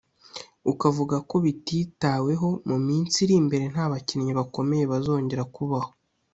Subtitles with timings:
[0.71, 5.89] ukavuga ko bititaweho mu minsi iri imbere nta bakinnyi bakomeye bazongera kubaho